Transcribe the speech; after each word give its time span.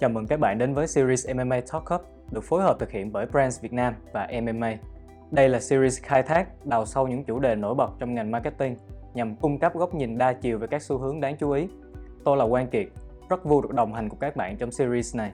Chào 0.00 0.10
mừng 0.10 0.26
các 0.26 0.40
bạn 0.40 0.58
đến 0.58 0.74
với 0.74 0.86
series 0.86 1.28
MMA 1.34 1.60
Talk 1.72 1.84
Cup 1.84 2.00
được 2.30 2.44
phối 2.44 2.62
hợp 2.62 2.76
thực 2.78 2.90
hiện 2.90 3.12
bởi 3.12 3.26
Brands 3.26 3.60
Việt 3.60 3.72
Nam 3.72 3.94
và 4.12 4.28
MMA. 4.42 4.74
Đây 5.30 5.48
là 5.48 5.60
series 5.60 6.02
khai 6.02 6.22
thác 6.22 6.66
đào 6.66 6.86
sâu 6.86 7.08
những 7.08 7.24
chủ 7.24 7.38
đề 7.38 7.54
nổi 7.54 7.74
bật 7.74 7.90
trong 7.98 8.14
ngành 8.14 8.30
marketing 8.30 8.76
nhằm 9.14 9.36
cung 9.36 9.58
cấp 9.58 9.74
góc 9.74 9.94
nhìn 9.94 10.18
đa 10.18 10.32
chiều 10.32 10.58
về 10.58 10.66
các 10.66 10.82
xu 10.82 10.98
hướng 10.98 11.20
đáng 11.20 11.36
chú 11.36 11.50
ý. 11.50 11.68
Tôi 12.24 12.36
là 12.36 12.46
Quang 12.46 12.66
Kiệt, 12.66 12.86
rất 13.28 13.44
vui 13.44 13.62
được 13.62 13.74
đồng 13.74 13.94
hành 13.94 14.08
cùng 14.08 14.18
các 14.18 14.36
bạn 14.36 14.56
trong 14.56 14.70
series 14.70 15.16
này. 15.16 15.32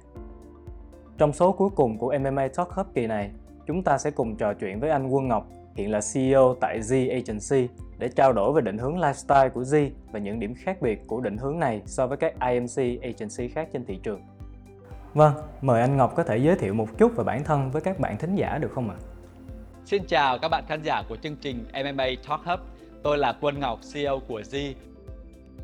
Trong 1.18 1.32
số 1.32 1.52
cuối 1.52 1.70
cùng 1.76 1.98
của 1.98 2.14
MMA 2.18 2.48
Talk 2.48 2.68
Hub 2.70 2.86
kỳ 2.94 3.06
này, 3.06 3.30
chúng 3.66 3.82
ta 3.82 3.98
sẽ 3.98 4.10
cùng 4.10 4.36
trò 4.36 4.54
chuyện 4.54 4.80
với 4.80 4.90
anh 4.90 5.08
Quân 5.08 5.28
Ngọc, 5.28 5.46
hiện 5.74 5.90
là 5.90 6.00
CEO 6.14 6.54
tại 6.60 6.80
Z 6.80 7.10
Agency 7.10 7.68
để 7.98 8.08
trao 8.08 8.32
đổi 8.32 8.52
về 8.52 8.60
định 8.60 8.78
hướng 8.78 8.96
lifestyle 8.98 9.50
của 9.50 9.62
Z 9.62 9.90
và 10.12 10.18
những 10.18 10.40
điểm 10.40 10.54
khác 10.54 10.82
biệt 10.82 11.06
của 11.06 11.20
định 11.20 11.36
hướng 11.36 11.58
này 11.58 11.82
so 11.86 12.06
với 12.06 12.16
các 12.16 12.34
IMC 12.40 13.02
agency 13.02 13.48
khác 13.48 13.68
trên 13.72 13.84
thị 13.84 14.00
trường. 14.02 14.20
Vâng, 15.14 15.34
mời 15.60 15.80
anh 15.80 15.96
Ngọc 15.96 16.12
có 16.16 16.22
thể 16.22 16.36
giới 16.36 16.56
thiệu 16.56 16.74
một 16.74 16.98
chút 16.98 17.16
về 17.16 17.24
bản 17.24 17.44
thân 17.44 17.70
với 17.70 17.82
các 17.82 17.98
bạn 17.98 18.18
thính 18.18 18.34
giả 18.34 18.58
được 18.58 18.72
không 18.74 18.90
ạ? 18.90 18.96
Xin 19.84 20.04
chào 20.06 20.38
các 20.38 20.48
bạn 20.48 20.64
khán 20.68 20.82
giả 20.82 21.02
của 21.08 21.16
chương 21.16 21.36
trình 21.36 21.64
MMA 21.72 22.06
Talk 22.28 22.40
Hub. 22.44 22.60
Tôi 23.02 23.18
là 23.18 23.36
Quân 23.40 23.60
Ngọc, 23.60 23.80
CEO 23.92 24.20
của 24.28 24.40
Z. 24.40 24.74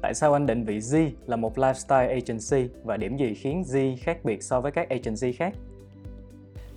Tại 0.02 0.14
sao 0.14 0.32
anh 0.32 0.46
định 0.46 0.64
vị 0.64 0.78
Z 0.78 1.10
là 1.26 1.36
một 1.36 1.58
lifestyle 1.58 2.08
agency 2.08 2.74
và 2.84 2.96
điểm 2.96 3.16
gì 3.16 3.34
khiến 3.34 3.62
Z 3.62 3.96
khác 4.00 4.24
biệt 4.24 4.42
so 4.42 4.60
với 4.60 4.72
các 4.72 4.88
agency 4.88 5.32
khác? 5.32 5.52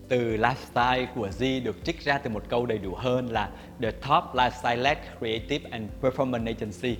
Từ 0.09 0.37
lifestyle 0.37 1.05
của 1.15 1.29
Z 1.39 1.63
được 1.63 1.75
trích 1.83 2.01
ra 2.01 2.17
từ 2.17 2.29
một 2.29 2.43
câu 2.49 2.65
đầy 2.65 2.77
đủ 2.77 2.95
hơn 2.95 3.27
là 3.27 3.51
The 3.81 3.91
Top 3.91 4.23
Lifestyle-led 4.33 4.95
Creative 5.19 5.69
and 5.69 5.83
Performance 6.01 6.45
Agency 6.45 6.97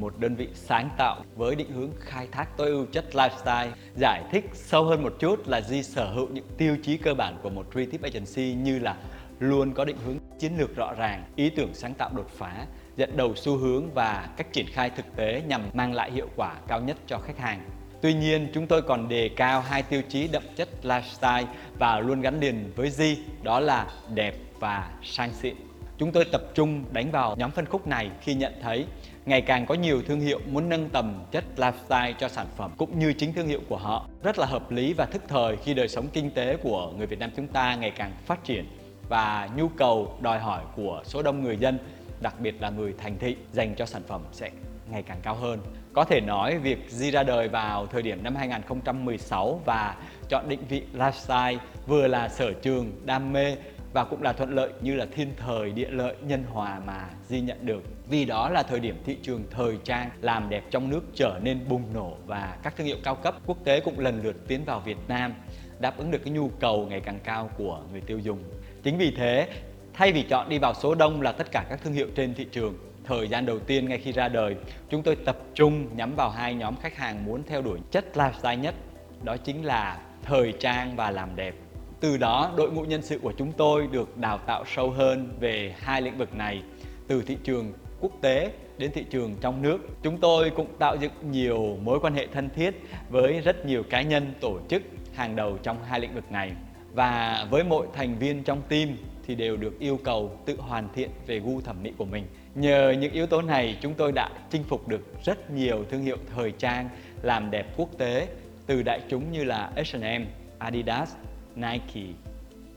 một 0.00 0.18
đơn 0.18 0.34
vị 0.34 0.48
sáng 0.54 0.90
tạo 0.98 1.24
với 1.36 1.54
định 1.54 1.70
hướng 1.70 1.90
khai 2.00 2.28
thác 2.32 2.56
tối 2.56 2.68
ưu 2.68 2.86
chất 2.86 3.04
lifestyle. 3.12 3.70
Giải 3.96 4.22
thích 4.32 4.44
sâu 4.54 4.84
hơn 4.84 5.02
một 5.02 5.14
chút 5.18 5.48
là 5.48 5.60
Di 5.60 5.82
sở 5.82 6.12
hữu 6.12 6.28
những 6.28 6.46
tiêu 6.58 6.76
chí 6.82 6.96
cơ 6.96 7.14
bản 7.14 7.38
của 7.42 7.50
một 7.50 7.66
creative 7.72 8.08
agency 8.08 8.54
như 8.54 8.78
là 8.78 8.96
luôn 9.38 9.72
có 9.74 9.84
định 9.84 9.96
hướng 10.06 10.18
chiến 10.38 10.58
lược 10.58 10.76
rõ 10.76 10.94
ràng, 10.94 11.24
ý 11.36 11.50
tưởng 11.50 11.74
sáng 11.74 11.94
tạo 11.94 12.10
đột 12.16 12.28
phá, 12.30 12.66
dẫn 12.96 13.16
đầu 13.16 13.34
xu 13.36 13.56
hướng 13.56 13.94
và 13.94 14.28
cách 14.36 14.52
triển 14.52 14.66
khai 14.72 14.90
thực 14.90 15.16
tế 15.16 15.42
nhằm 15.46 15.62
mang 15.74 15.94
lại 15.94 16.10
hiệu 16.10 16.28
quả 16.36 16.54
cao 16.68 16.80
nhất 16.80 16.96
cho 17.06 17.18
khách 17.18 17.38
hàng. 17.38 17.60
Tuy 18.02 18.14
nhiên, 18.14 18.48
chúng 18.54 18.66
tôi 18.66 18.82
còn 18.82 19.08
đề 19.08 19.30
cao 19.36 19.60
hai 19.60 19.82
tiêu 19.82 20.02
chí 20.08 20.28
đậm 20.28 20.42
chất 20.56 20.68
lifestyle 20.82 21.44
và 21.78 22.00
luôn 22.00 22.20
gắn 22.20 22.40
liền 22.40 22.72
với 22.76 22.90
Di, 22.90 23.18
đó 23.42 23.60
là 23.60 23.86
đẹp 24.14 24.34
và 24.60 24.90
sang 25.02 25.32
xịn. 25.32 25.67
Chúng 25.98 26.12
tôi 26.12 26.24
tập 26.24 26.42
trung 26.54 26.84
đánh 26.92 27.10
vào 27.10 27.36
nhóm 27.36 27.50
phân 27.50 27.66
khúc 27.66 27.86
này 27.86 28.10
khi 28.20 28.34
nhận 28.34 28.52
thấy 28.62 28.86
ngày 29.26 29.40
càng 29.40 29.66
có 29.66 29.74
nhiều 29.74 30.02
thương 30.06 30.20
hiệu 30.20 30.40
muốn 30.46 30.68
nâng 30.68 30.88
tầm 30.88 31.24
chất 31.30 31.44
lifestyle 31.56 32.12
cho 32.18 32.28
sản 32.28 32.46
phẩm 32.56 32.70
cũng 32.76 32.98
như 32.98 33.12
chính 33.12 33.32
thương 33.32 33.46
hiệu 33.46 33.60
của 33.68 33.76
họ. 33.76 34.06
Rất 34.22 34.38
là 34.38 34.46
hợp 34.46 34.70
lý 34.70 34.92
và 34.92 35.06
thức 35.06 35.22
thời 35.28 35.56
khi 35.56 35.74
đời 35.74 35.88
sống 35.88 36.08
kinh 36.12 36.30
tế 36.30 36.56
của 36.56 36.92
người 36.96 37.06
Việt 37.06 37.18
Nam 37.18 37.30
chúng 37.36 37.48
ta 37.48 37.74
ngày 37.74 37.92
càng 37.96 38.12
phát 38.26 38.44
triển 38.44 38.64
và 39.08 39.48
nhu 39.56 39.68
cầu 39.68 40.18
đòi 40.20 40.38
hỏi 40.38 40.62
của 40.76 41.02
số 41.04 41.22
đông 41.22 41.42
người 41.42 41.56
dân, 41.56 41.78
đặc 42.20 42.34
biệt 42.40 42.62
là 42.62 42.70
người 42.70 42.94
thành 42.98 43.18
thị 43.18 43.36
dành 43.52 43.74
cho 43.74 43.86
sản 43.86 44.02
phẩm 44.08 44.22
sẽ 44.32 44.50
ngày 44.90 45.02
càng 45.02 45.18
cao 45.22 45.34
hơn. 45.34 45.58
Có 45.92 46.04
thể 46.04 46.20
nói 46.20 46.58
việc 46.58 46.78
Di 46.88 47.10
ra 47.10 47.22
đời 47.22 47.48
vào 47.48 47.86
thời 47.86 48.02
điểm 48.02 48.22
năm 48.22 48.36
2016 48.36 49.60
và 49.64 49.96
chọn 50.28 50.48
định 50.48 50.60
vị 50.68 50.82
lifestyle 50.94 51.58
vừa 51.86 52.08
là 52.08 52.28
sở 52.28 52.52
trường, 52.52 52.92
đam 53.04 53.32
mê 53.32 53.56
và 53.98 54.04
cũng 54.04 54.22
là 54.22 54.32
thuận 54.32 54.54
lợi 54.54 54.72
như 54.80 54.94
là 54.94 55.06
thiên 55.12 55.28
thời 55.36 55.70
địa 55.70 55.88
lợi 55.90 56.14
nhân 56.22 56.44
hòa 56.52 56.80
mà 56.86 57.08
Di 57.28 57.40
nhận 57.40 57.66
được. 57.66 57.82
Vì 58.10 58.24
đó 58.24 58.48
là 58.48 58.62
thời 58.62 58.80
điểm 58.80 58.96
thị 59.04 59.16
trường 59.22 59.44
thời 59.50 59.78
trang 59.84 60.10
làm 60.20 60.48
đẹp 60.48 60.64
trong 60.70 60.90
nước 60.90 61.00
trở 61.14 61.40
nên 61.42 61.68
bùng 61.68 61.82
nổ 61.94 62.16
và 62.26 62.58
các 62.62 62.76
thương 62.76 62.86
hiệu 62.86 62.96
cao 63.04 63.14
cấp 63.14 63.34
quốc 63.46 63.56
tế 63.64 63.80
cũng 63.80 63.98
lần 63.98 64.22
lượt 64.22 64.48
tiến 64.48 64.64
vào 64.64 64.80
Việt 64.80 64.96
Nam 65.08 65.34
đáp 65.80 65.98
ứng 65.98 66.10
được 66.10 66.18
cái 66.24 66.32
nhu 66.32 66.48
cầu 66.48 66.86
ngày 66.86 67.00
càng 67.00 67.18
cao 67.24 67.50
của 67.58 67.80
người 67.92 68.00
tiêu 68.00 68.18
dùng. 68.18 68.38
Chính 68.82 68.98
vì 68.98 69.10
thế, 69.16 69.48
thay 69.92 70.12
vì 70.12 70.22
chọn 70.22 70.48
đi 70.48 70.58
vào 70.58 70.74
số 70.74 70.94
đông 70.94 71.22
là 71.22 71.32
tất 71.32 71.46
cả 71.52 71.66
các 71.70 71.80
thương 71.82 71.92
hiệu 71.92 72.06
trên 72.14 72.34
thị 72.34 72.46
trường, 72.52 72.74
thời 73.04 73.28
gian 73.28 73.46
đầu 73.46 73.58
tiên 73.58 73.88
ngay 73.88 73.98
khi 73.98 74.12
ra 74.12 74.28
đời, 74.28 74.56
chúng 74.90 75.02
tôi 75.02 75.16
tập 75.16 75.36
trung 75.54 75.96
nhắm 75.96 76.14
vào 76.16 76.30
hai 76.30 76.54
nhóm 76.54 76.76
khách 76.76 76.96
hàng 76.96 77.24
muốn 77.24 77.42
theo 77.46 77.62
đuổi 77.62 77.78
chất 77.90 78.04
lifestyle 78.14 78.60
nhất, 78.60 78.74
đó 79.22 79.36
chính 79.36 79.64
là 79.64 79.98
thời 80.22 80.52
trang 80.52 80.96
và 80.96 81.10
làm 81.10 81.36
đẹp 81.36 81.54
từ 82.00 82.16
đó, 82.16 82.52
đội 82.56 82.70
ngũ 82.70 82.82
nhân 82.82 83.02
sự 83.02 83.18
của 83.18 83.32
chúng 83.38 83.52
tôi 83.52 83.88
được 83.92 84.18
đào 84.18 84.38
tạo 84.38 84.64
sâu 84.66 84.90
hơn 84.90 85.28
về 85.40 85.74
hai 85.78 86.02
lĩnh 86.02 86.18
vực 86.18 86.34
này, 86.34 86.62
từ 87.08 87.22
thị 87.22 87.36
trường 87.44 87.72
quốc 88.00 88.12
tế 88.20 88.52
đến 88.78 88.90
thị 88.94 89.04
trường 89.10 89.34
trong 89.40 89.62
nước. 89.62 89.78
Chúng 90.02 90.18
tôi 90.18 90.50
cũng 90.50 90.66
tạo 90.78 90.96
dựng 90.96 91.12
nhiều 91.30 91.78
mối 91.82 92.00
quan 92.00 92.14
hệ 92.14 92.26
thân 92.26 92.48
thiết 92.54 92.82
với 93.10 93.40
rất 93.40 93.66
nhiều 93.66 93.82
cá 93.82 94.02
nhân, 94.02 94.32
tổ 94.40 94.58
chức 94.68 94.82
hàng 95.14 95.36
đầu 95.36 95.58
trong 95.62 95.84
hai 95.84 96.00
lĩnh 96.00 96.14
vực 96.14 96.32
này. 96.32 96.52
Và 96.94 97.46
với 97.50 97.64
mỗi 97.64 97.86
thành 97.94 98.18
viên 98.18 98.42
trong 98.42 98.62
team 98.68 98.88
thì 99.26 99.34
đều 99.34 99.56
được 99.56 99.78
yêu 99.78 99.98
cầu 100.04 100.38
tự 100.46 100.56
hoàn 100.60 100.88
thiện 100.94 101.10
về 101.26 101.38
gu 101.38 101.60
thẩm 101.60 101.82
mỹ 101.82 101.92
của 101.98 102.04
mình. 102.04 102.24
Nhờ 102.54 102.94
những 103.00 103.12
yếu 103.12 103.26
tố 103.26 103.42
này, 103.42 103.78
chúng 103.80 103.94
tôi 103.94 104.12
đã 104.12 104.30
chinh 104.50 104.64
phục 104.64 104.88
được 104.88 105.24
rất 105.24 105.50
nhiều 105.50 105.84
thương 105.90 106.02
hiệu 106.02 106.16
thời 106.34 106.52
trang 106.52 106.88
làm 107.22 107.50
đẹp 107.50 107.66
quốc 107.76 107.88
tế 107.98 108.28
từ 108.66 108.82
đại 108.82 109.00
chúng 109.08 109.32
như 109.32 109.44
là 109.44 109.72
H&M, 109.76 110.24
Adidas, 110.58 111.14
Nike, 111.58 112.14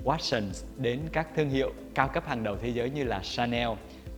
Watsons 0.03 0.63
đến 0.77 0.99
các 1.11 1.27
thương 1.35 1.49
hiệu 1.49 1.73
cao 1.95 2.07
cấp 2.07 2.27
hàng 2.27 2.43
đầu 2.43 2.57
thế 2.57 2.69
giới 2.69 2.89
như 2.89 3.03
là 3.03 3.19
Chanel, 3.23 3.69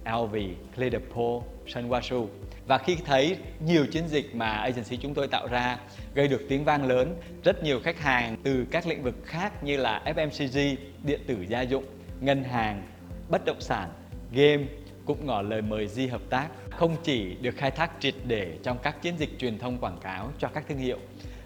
LV, 0.06 0.36
Clé 0.76 0.90
de 0.90 1.00
Peau, 1.16 1.46
Sunwasu. 1.68 2.28
Và 2.68 2.78
khi 2.78 2.98
thấy 3.06 3.38
nhiều 3.66 3.86
chiến 3.86 4.08
dịch 4.08 4.36
mà 4.36 4.52
agency 4.52 4.98
chúng 4.98 5.14
tôi 5.14 5.28
tạo 5.28 5.48
ra 5.48 5.78
gây 6.14 6.28
được 6.28 6.42
tiếng 6.50 6.64
vang 6.64 6.86
lớn, 6.88 7.16
rất 7.44 7.64
nhiều 7.64 7.80
khách 7.84 8.00
hàng 8.00 8.38
từ 8.44 8.66
các 8.72 8.88
lĩnh 8.88 9.04
vực 9.04 9.16
khác 9.26 9.64
như 9.64 9.78
là 9.78 10.02
FMCG, 10.06 10.76
điện 11.04 11.20
tử 11.28 11.46
gia 11.50 11.62
dụng, 11.62 11.84
ngân 12.22 12.44
hàng, 12.44 12.88
bất 13.30 13.42
động 13.46 13.62
sản, 13.62 13.90
game 14.32 14.64
cũng 15.06 15.26
ngỏ 15.26 15.42
lời 15.42 15.62
mời 15.62 15.88
Di 15.88 16.08
hợp 16.08 16.22
tác 16.30 16.48
không 16.70 16.96
chỉ 17.04 17.36
được 17.42 17.56
khai 17.58 17.72
thác 17.72 17.92
triệt 18.00 18.14
để 18.28 18.58
trong 18.64 18.78
các 18.84 19.02
chiến 19.02 19.14
dịch 19.18 19.30
truyền 19.40 19.60
thông 19.60 19.78
quảng 19.78 20.00
cáo 20.02 20.32
cho 20.40 20.48
các 20.48 20.64
thương 20.70 20.78
hiệu. 20.78 20.98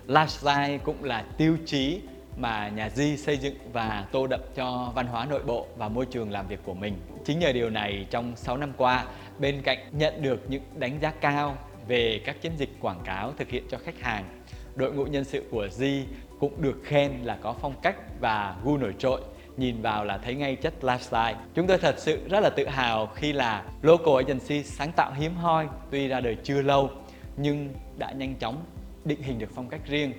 Lifestyle 0.08 0.80
cũng 0.80 1.04
là 1.04 1.26
tiêu 1.38 1.58
chí 1.66 2.02
mà 2.38 2.70
nhà 2.70 2.90
Di 2.90 3.18
xây 3.18 3.38
dựng 3.38 3.56
và 3.74 4.06
tô 4.12 4.28
đậm 4.28 4.40
cho 4.56 4.92
văn 4.96 5.08
hóa 5.08 5.26
nội 5.26 5.42
bộ 5.46 5.68
và 5.78 5.90
môi 5.90 6.06
trường 6.06 6.32
làm 6.32 6.48
việc 6.48 6.60
của 6.64 6.74
mình. 6.74 6.98
Chính 7.26 7.40
nhờ 7.40 7.52
điều 7.52 7.70
này 7.70 8.08
trong 8.10 8.36
6 8.36 8.58
năm 8.58 8.74
qua, 8.78 9.06
bên 9.40 9.62
cạnh 9.62 9.78
nhận 9.92 10.22
được 10.22 10.44
những 10.50 10.64
đánh 10.76 11.00
giá 11.02 11.12
cao 11.12 11.58
về 11.88 12.22
các 12.26 12.42
chiến 12.42 12.52
dịch 12.58 12.70
quảng 12.82 13.00
cáo 13.06 13.34
thực 13.38 13.50
hiện 13.50 13.64
cho 13.70 13.78
khách 13.78 14.00
hàng, 14.00 14.42
đội 14.76 14.94
ngũ 14.94 15.06
nhân 15.06 15.24
sự 15.24 15.44
của 15.52 15.68
Di 15.68 16.04
cũng 16.40 16.62
được 16.62 16.82
khen 16.84 17.12
là 17.24 17.38
có 17.42 17.56
phong 17.62 17.74
cách 17.82 17.96
và 18.20 18.56
gu 18.64 18.78
nổi 18.78 18.94
trội 19.00 19.22
nhìn 19.58 19.82
vào 19.82 20.06
là 20.06 20.18
thấy 20.18 20.36
ngay 20.36 20.56
chất 20.56 20.74
lifestyle. 20.82 21.36
Chúng 21.54 21.68
tôi 21.68 21.78
thật 21.78 21.96
sự 21.98 22.28
rất 22.30 22.40
là 22.40 22.50
tự 22.50 22.68
hào 22.68 23.08
khi 23.16 23.34
là 23.34 23.64
local 23.82 24.16
agency 24.16 24.64
sáng 24.64 24.92
tạo 24.92 25.14
hiếm 25.14 25.36
hoi 25.36 25.68
tuy 25.92 26.08
ra 26.08 26.20
đời 26.20 26.38
chưa 26.44 26.62
lâu 26.62 26.90
nhưng 27.38 27.74
đã 27.98 28.12
nhanh 28.12 28.36
chóng 28.36 28.66
định 29.06 29.22
hình 29.22 29.40
được 29.40 29.50
phong 29.56 29.70
cách 29.70 29.82
riêng, 29.86 30.14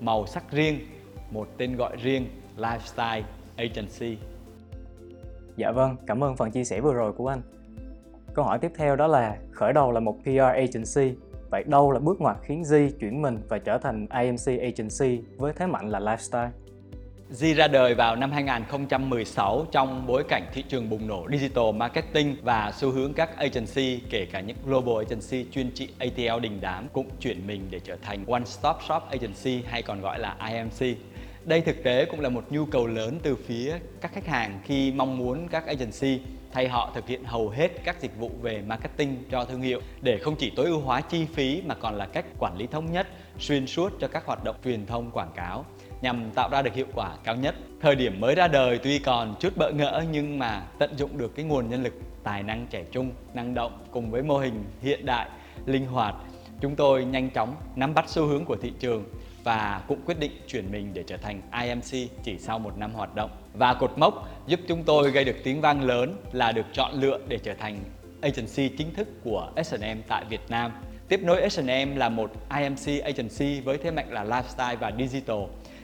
màu 0.00 0.26
sắc 0.26 0.50
riêng 0.50 0.78
một 1.32 1.48
tên 1.58 1.76
gọi 1.76 1.96
riêng 2.02 2.26
Lifestyle 2.56 3.22
Agency. 3.56 4.16
Dạ 5.56 5.70
vâng, 5.70 5.96
cảm 6.06 6.24
ơn 6.24 6.36
phần 6.36 6.50
chia 6.50 6.64
sẻ 6.64 6.80
vừa 6.80 6.94
rồi 6.94 7.12
của 7.12 7.28
anh. 7.28 7.42
Câu 8.34 8.44
hỏi 8.44 8.58
tiếp 8.58 8.72
theo 8.76 8.96
đó 8.96 9.06
là 9.06 9.36
khởi 9.52 9.72
đầu 9.72 9.92
là 9.92 10.00
một 10.00 10.18
PR 10.22 10.38
agency, 10.38 11.16
vậy 11.50 11.64
đâu 11.66 11.92
là 11.92 11.98
bước 11.98 12.20
ngoặt 12.20 12.36
khiến 12.42 12.64
Di 12.64 12.90
chuyển 13.00 13.22
mình 13.22 13.38
và 13.48 13.58
trở 13.58 13.78
thành 13.78 14.06
IMC 14.20 14.60
agency 14.60 15.24
với 15.36 15.52
thế 15.52 15.66
mạnh 15.66 15.88
là 15.88 16.00
lifestyle? 16.00 16.48
Di 17.30 17.54
ra 17.54 17.68
đời 17.68 17.94
vào 17.94 18.16
năm 18.16 18.32
2016 18.32 19.66
trong 19.72 20.06
bối 20.06 20.24
cảnh 20.28 20.46
thị 20.52 20.64
trường 20.68 20.90
bùng 20.90 21.06
nổ 21.06 21.26
digital 21.30 21.64
marketing 21.74 22.36
và 22.42 22.72
xu 22.76 22.90
hướng 22.90 23.12
các 23.12 23.36
agency 23.36 24.00
kể 24.10 24.26
cả 24.32 24.40
những 24.40 24.56
global 24.66 25.04
agency 25.04 25.50
chuyên 25.52 25.70
trị 25.74 25.88
ATL 25.98 26.40
đình 26.42 26.58
đám 26.60 26.88
cũng 26.92 27.06
chuyển 27.20 27.46
mình 27.46 27.66
để 27.70 27.80
trở 27.80 27.96
thành 28.02 28.24
one 28.26 28.44
stop 28.44 28.76
shop 28.88 29.02
agency 29.10 29.62
hay 29.66 29.82
còn 29.82 30.00
gọi 30.00 30.18
là 30.18 30.36
IMC. 30.50 30.98
Đây 31.44 31.60
thực 31.60 31.82
tế 31.82 32.04
cũng 32.04 32.20
là 32.20 32.28
một 32.28 32.44
nhu 32.50 32.64
cầu 32.66 32.86
lớn 32.86 33.18
từ 33.22 33.36
phía 33.36 33.78
các 34.00 34.12
khách 34.14 34.26
hàng 34.26 34.60
khi 34.64 34.92
mong 34.92 35.18
muốn 35.18 35.48
các 35.48 35.66
agency 35.66 36.20
thay 36.52 36.68
họ 36.68 36.90
thực 36.94 37.08
hiện 37.08 37.24
hầu 37.24 37.48
hết 37.48 37.68
các 37.84 38.00
dịch 38.00 38.16
vụ 38.18 38.30
về 38.42 38.62
marketing 38.66 39.24
cho 39.30 39.44
thương 39.44 39.60
hiệu 39.60 39.80
để 40.02 40.18
không 40.18 40.36
chỉ 40.36 40.52
tối 40.56 40.66
ưu 40.66 40.80
hóa 40.80 41.00
chi 41.00 41.26
phí 41.34 41.62
mà 41.66 41.74
còn 41.74 41.94
là 41.94 42.06
cách 42.06 42.24
quản 42.38 42.56
lý 42.56 42.66
thống 42.66 42.92
nhất 42.92 43.08
xuyên 43.38 43.66
suốt 43.66 43.92
cho 44.00 44.08
các 44.08 44.26
hoạt 44.26 44.44
động 44.44 44.56
truyền 44.64 44.86
thông 44.86 45.10
quảng 45.10 45.32
cáo 45.36 45.64
nhằm 46.02 46.30
tạo 46.34 46.48
ra 46.52 46.62
được 46.62 46.74
hiệu 46.74 46.86
quả 46.94 47.16
cao 47.24 47.36
nhất. 47.36 47.54
Thời 47.80 47.94
điểm 47.94 48.20
mới 48.20 48.34
ra 48.34 48.48
đời 48.48 48.78
tuy 48.82 48.98
còn 48.98 49.34
chút 49.40 49.56
bỡ 49.56 49.70
ngỡ 49.70 50.04
nhưng 50.12 50.38
mà 50.38 50.66
tận 50.78 50.94
dụng 50.96 51.18
được 51.18 51.34
cái 51.34 51.44
nguồn 51.44 51.70
nhân 51.70 51.82
lực 51.82 51.94
tài 52.24 52.42
năng 52.42 52.66
trẻ 52.70 52.84
trung, 52.92 53.10
năng 53.34 53.54
động 53.54 53.84
cùng 53.90 54.10
với 54.10 54.22
mô 54.22 54.38
hình 54.38 54.64
hiện 54.80 55.06
đại, 55.06 55.28
linh 55.66 55.86
hoạt, 55.86 56.14
chúng 56.60 56.76
tôi 56.76 57.04
nhanh 57.04 57.30
chóng 57.30 57.54
nắm 57.76 57.94
bắt 57.94 58.04
xu 58.08 58.26
hướng 58.26 58.44
của 58.44 58.56
thị 58.56 58.72
trường 58.80 59.04
và 59.44 59.82
cũng 59.88 60.00
quyết 60.06 60.18
định 60.18 60.32
chuyển 60.46 60.72
mình 60.72 60.90
để 60.94 61.04
trở 61.06 61.16
thành 61.16 61.42
IMC 61.62 62.10
chỉ 62.22 62.38
sau 62.38 62.58
một 62.58 62.78
năm 62.78 62.92
hoạt 62.92 63.14
động. 63.14 63.30
Và 63.54 63.74
cột 63.74 63.92
mốc 63.96 64.28
giúp 64.46 64.60
chúng 64.68 64.84
tôi 64.84 65.10
gây 65.10 65.24
được 65.24 65.36
tiếng 65.44 65.60
vang 65.60 65.82
lớn 65.82 66.16
là 66.32 66.52
được 66.52 66.66
chọn 66.72 66.92
lựa 67.00 67.18
để 67.28 67.38
trở 67.38 67.54
thành 67.54 67.78
agency 68.22 68.68
chính 68.78 68.94
thức 68.94 69.08
của 69.24 69.52
S&M 69.64 69.98
tại 70.08 70.24
Việt 70.28 70.40
Nam. 70.48 70.72
Tiếp 71.08 71.20
nối 71.22 71.50
SM 71.50 71.96
là 71.96 72.08
một 72.08 72.32
IMC 72.56 73.04
agency 73.04 73.60
với 73.60 73.78
thế 73.78 73.90
mạnh 73.90 74.12
là 74.12 74.24
lifestyle 74.24 74.76
và 74.76 74.92
digital. 74.98 75.40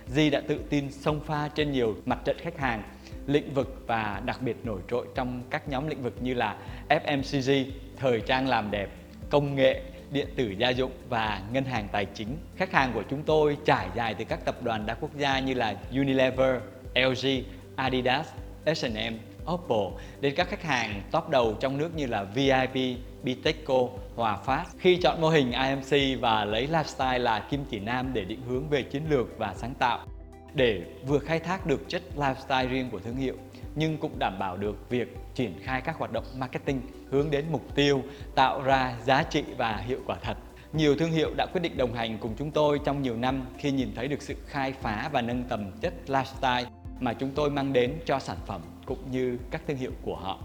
Di 0.07 0.31
đã 0.31 0.41
tự 0.41 0.61
tin 0.71 0.93
xông 0.93 1.21
pha 1.21 1.49
trên 1.49 1.73
nhiều 1.73 1.97
mặt 2.05 2.19
trận 2.25 2.37
khách 2.39 2.59
hàng, 2.59 2.83
lĩnh 3.27 3.55
vực 3.55 3.83
và 3.87 4.23
đặc 4.27 4.43
biệt 4.43 4.57
nổi 4.65 4.81
trội 4.91 5.07
trong 5.15 5.43
các 5.51 5.69
nhóm 5.69 5.89
lĩnh 5.89 6.03
vực 6.03 6.15
như 6.21 6.35
là 6.35 6.57
FMCG, 6.89 7.65
thời 7.97 8.21
trang 8.21 8.49
làm 8.49 8.71
đẹp, 8.71 8.89
công 9.31 9.55
nghệ, 9.55 9.83
điện 10.11 10.27
tử 10.37 10.55
gia 10.59 10.69
dụng 10.71 10.93
và 11.09 11.43
ngân 11.53 11.65
hàng 11.65 11.89
tài 11.93 12.05
chính. 12.05 12.37
Khách 12.57 12.73
hàng 12.73 12.93
của 12.95 13.03
chúng 13.11 13.23
tôi 13.23 13.57
trải 13.65 13.89
dài 13.97 14.15
từ 14.15 14.25
các 14.25 14.45
tập 14.45 14.63
đoàn 14.63 14.87
đa 14.87 14.95
quốc 14.95 15.17
gia 15.17 15.41
như 15.41 15.55
là 15.55 15.77
Unilever, 15.91 16.57
LG, 16.95 17.29
Adidas, 17.77 18.29
H&M, 18.67 19.15
Oppo 19.53 19.91
đến 20.21 20.35
các 20.37 20.49
khách 20.49 20.63
hàng 20.63 21.03
top 21.11 21.29
đầu 21.29 21.57
trong 21.61 21.79
nước 21.79 21.97
như 21.97 22.07
là 22.07 22.25
VIP, 22.25 22.99
Bitexco, 23.23 23.89
Hòa 24.17 24.37
Phát. 24.37 24.65
Khi 24.79 24.97
chọn 24.97 25.21
mô 25.21 25.29
hình 25.29 25.53
IMC 25.53 26.21
và 26.21 26.45
lấy 26.45 26.67
lifestyle 26.67 27.19
là 27.19 27.41
kim 27.41 27.65
chỉ 27.71 27.79
nam 27.79 28.11
để 28.13 28.25
định 28.25 28.41
hướng 28.49 28.69
về 28.69 28.83
chiến 28.83 29.03
lược 29.11 29.39
và 29.39 29.55
sáng 29.55 29.75
tạo 29.75 30.07
để 30.55 30.83
vừa 31.07 31.19
khai 31.19 31.39
thác 31.39 31.67
được 31.67 31.89
chất 31.89 32.03
lifestyle 32.17 32.69
riêng 32.69 32.91
của 32.91 32.99
thương 32.99 33.17
hiệu 33.17 33.35
nhưng 33.75 33.99
cũng 33.99 34.19
đảm 34.19 34.39
bảo 34.39 34.57
được 34.57 34.91
việc 34.91 35.17
triển 35.39 35.55
khai 35.63 35.81
các 35.81 35.99
hoạt 35.99 36.13
động 36.13 36.25
marketing 36.39 36.81
hướng 37.11 37.31
đến 37.31 37.45
mục 37.51 37.75
tiêu 37.75 38.03
tạo 38.35 38.63
ra 38.63 38.95
giá 39.07 39.23
trị 39.23 39.45
và 39.57 39.77
hiệu 39.77 39.99
quả 40.07 40.17
thật. 40.23 40.37
Nhiều 40.73 40.97
thương 40.97 41.11
hiệu 41.11 41.31
đã 41.37 41.47
quyết 41.53 41.61
định 41.61 41.77
đồng 41.77 41.95
hành 41.95 42.19
cùng 42.21 42.35
chúng 42.39 42.51
tôi 42.51 42.81
trong 42.85 43.03
nhiều 43.03 43.17
năm 43.17 43.47
khi 43.59 43.71
nhìn 43.71 43.89
thấy 43.95 44.09
được 44.09 44.23
sự 44.23 44.35
khai 44.47 44.73
phá 44.73 45.11
và 45.13 45.23
nâng 45.23 45.45
tầm 45.49 45.71
chất 45.81 45.95
lifestyle 46.07 46.65
mà 47.01 47.13
chúng 47.13 47.31
tôi 47.35 47.51
mang 47.51 47.73
đến 47.73 47.95
cho 48.05 48.19
sản 48.19 48.37
phẩm 48.47 48.61
cũng 48.87 49.11
như 49.11 49.39
các 49.51 49.63
thương 49.67 49.77
hiệu 49.77 49.93
của 50.03 50.17
họ. 50.17 50.39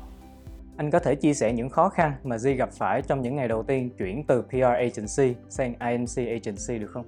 Anh 0.77 0.91
có 0.91 0.99
thể 0.99 1.15
chia 1.15 1.33
sẻ 1.33 1.53
những 1.53 1.69
khó 1.69 1.89
khăn 1.89 2.13
mà 2.23 2.37
Di 2.37 2.53
gặp 2.53 2.69
phải 2.71 3.01
trong 3.01 3.21
những 3.21 3.35
ngày 3.35 3.47
đầu 3.47 3.63
tiên 3.63 3.89
chuyển 3.97 4.23
từ 4.27 4.41
PR 4.41 4.63
agency 4.63 5.39
sang 5.49 5.73
INC 5.79 6.17
agency 6.17 6.79
được 6.79 6.91
không? 6.91 7.05